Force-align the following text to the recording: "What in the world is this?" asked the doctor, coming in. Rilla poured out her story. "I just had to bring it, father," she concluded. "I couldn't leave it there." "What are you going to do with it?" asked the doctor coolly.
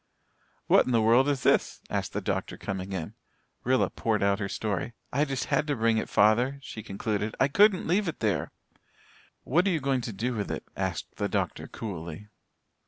"What 0.65 0.87
in 0.87 0.93
the 0.93 1.01
world 1.03 1.29
is 1.29 1.43
this?" 1.43 1.79
asked 1.87 2.13
the 2.13 2.21
doctor, 2.21 2.57
coming 2.57 2.91
in. 2.91 3.13
Rilla 3.63 3.91
poured 3.91 4.23
out 4.23 4.39
her 4.39 4.49
story. 4.49 4.93
"I 5.13 5.25
just 5.25 5.45
had 5.53 5.67
to 5.67 5.75
bring 5.75 5.99
it, 5.99 6.09
father," 6.09 6.57
she 6.63 6.81
concluded. 6.81 7.35
"I 7.39 7.47
couldn't 7.47 7.85
leave 7.85 8.07
it 8.07 8.19
there." 8.19 8.51
"What 9.43 9.67
are 9.67 9.69
you 9.69 9.79
going 9.79 10.01
to 10.01 10.11
do 10.11 10.33
with 10.33 10.49
it?" 10.49 10.63
asked 10.75 11.17
the 11.17 11.29
doctor 11.29 11.67
coolly. 11.67 12.29